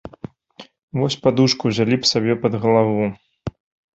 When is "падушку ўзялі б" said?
1.25-2.09